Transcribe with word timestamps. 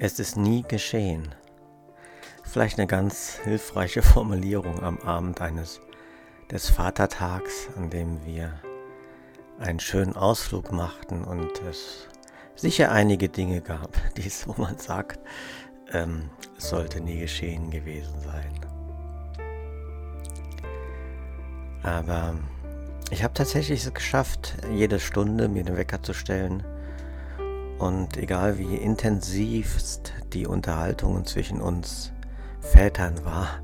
Es 0.00 0.18
ist 0.18 0.36
nie 0.36 0.62
geschehen. 0.62 1.34
Vielleicht 2.42 2.78
eine 2.78 2.88
ganz 2.88 3.38
hilfreiche 3.44 4.02
Formulierung 4.02 4.82
am 4.82 4.98
Abend 4.98 5.40
eines 5.40 5.80
des 6.50 6.68
Vatertags, 6.68 7.68
an 7.76 7.90
dem 7.90 8.24
wir 8.24 8.52
einen 9.60 9.78
schönen 9.78 10.16
Ausflug 10.16 10.72
machten 10.72 11.22
und 11.22 11.62
es 11.70 12.08
sicher 12.56 12.90
einige 12.90 13.28
Dinge 13.28 13.60
gab, 13.60 13.90
dies, 14.16 14.48
wo 14.48 14.60
man 14.60 14.78
sagt, 14.78 15.20
ähm, 15.92 16.28
es 16.58 16.70
sollte 16.70 17.00
nie 17.00 17.20
geschehen 17.20 17.70
gewesen 17.70 18.18
sein. 18.20 18.52
Aber 21.84 22.34
ich 23.10 23.22
habe 23.22 23.34
tatsächlich 23.34 23.84
es 23.86 23.94
geschafft, 23.94 24.56
jede 24.72 24.98
Stunde 24.98 25.48
mir 25.48 25.62
den 25.62 25.76
Wecker 25.76 26.02
zu 26.02 26.14
stellen. 26.14 26.64
Und 27.84 28.16
egal 28.16 28.58
wie 28.58 28.76
intensivst 28.76 30.14
die 30.32 30.46
Unterhaltungen 30.46 31.26
zwischen 31.26 31.60
uns 31.60 32.12
Vätern 32.60 33.22
war, 33.26 33.60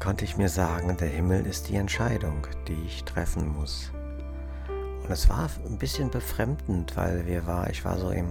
konnte 0.00 0.24
ich 0.24 0.36
mir 0.36 0.48
sagen, 0.48 0.96
der 0.96 1.06
Himmel 1.06 1.46
ist 1.46 1.68
die 1.68 1.76
Entscheidung, 1.76 2.44
die 2.66 2.82
ich 2.88 3.04
treffen 3.04 3.56
muss. 3.56 3.92
Und 5.04 5.12
es 5.12 5.28
war 5.28 5.48
ein 5.64 5.78
bisschen 5.78 6.10
befremdend, 6.10 6.96
weil 6.96 7.24
wir 7.24 7.46
war, 7.46 7.70
ich 7.70 7.84
war 7.84 7.98
so 7.98 8.10
im 8.10 8.26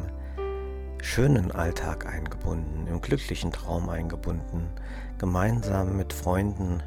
schönen 1.01 1.53
Alltag 1.53 2.05
eingebunden, 2.05 2.85
im 2.87 2.99
glücklichen 2.99 3.53
Traum 3.53 3.87
eingebunden, 3.87 4.67
gemeinsam 5.17 5.95
mit 5.95 6.11
Freunden, 6.11 6.83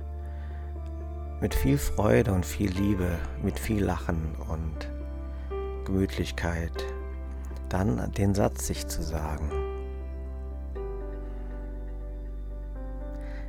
mit 1.41 1.55
viel 1.55 1.79
Freude 1.79 2.35
und 2.35 2.45
viel 2.45 2.73
Liebe, 2.73 3.19
mit 3.43 3.59
viel 3.59 3.83
Lachen 3.83 4.35
und 4.51 4.91
Gemütlichkeit, 5.87 6.85
dann 7.69 8.13
den 8.13 8.35
Satz 8.35 8.67
sich 8.67 8.87
zu 8.87 9.03
sagen. 9.03 9.51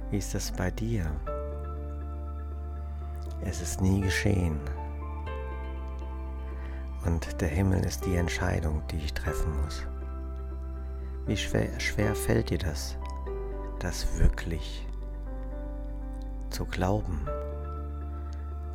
Wie 0.10 0.18
ist 0.18 0.34
es 0.36 0.52
bei 0.52 0.72
dir? 0.72 1.06
Es 3.42 3.62
ist 3.62 3.82
nie 3.82 4.02
geschehen. 4.02 4.60
Und 7.06 7.42
der 7.42 7.50
Himmel 7.50 7.86
ist 7.86 8.06
die 8.06 8.16
Entscheidung, 8.16 8.82
die 8.92 8.98
ich 8.98 9.14
treffen 9.14 9.62
muss. 9.64 9.86
Wie 11.26 11.38
schwer, 11.38 11.80
schwer 11.80 12.16
fällt 12.16 12.50
dir 12.50 12.58
das, 12.58 12.98
das 13.80 14.18
wirklich 14.20 14.88
zu 16.50 16.66
glauben? 16.66 17.28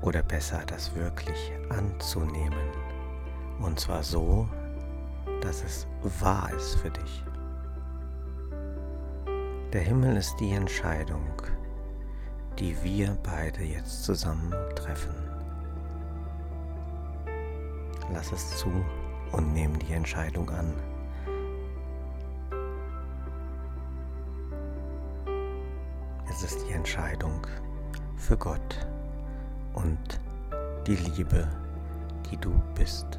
Oder 0.03 0.23
besser, 0.23 0.63
das 0.67 0.95
wirklich 0.95 1.53
anzunehmen? 1.71 2.69
Und 3.61 3.81
zwar 3.81 4.03
so, 4.03 4.49
dass 5.41 5.63
es 5.63 5.87
wahr 6.21 6.51
ist 6.57 6.77
für 6.77 6.91
dich. 6.91 7.25
Der 9.73 9.81
Himmel 9.81 10.17
ist 10.17 10.37
die 10.39 10.53
Entscheidung, 10.53 11.27
die 12.59 12.77
wir 12.83 13.17
beide 13.23 13.63
jetzt 13.63 14.05
zusammen 14.05 14.53
treffen. 14.75 15.15
Lass 18.13 18.31
es 18.33 18.59
zu 18.59 18.71
und 19.33 19.55
nimm 19.55 19.79
die 19.79 19.93
Entscheidung 19.93 20.51
an. 20.51 20.75
Es 26.29 26.43
ist 26.43 26.67
die 26.69 26.73
Entscheidung 26.73 27.47
für 28.17 28.37
Gott 28.37 28.87
und 29.75 30.21
die 30.87 30.97
Liebe, 30.97 31.49
die 32.31 32.37
du 32.37 32.53
bist. 32.75 33.19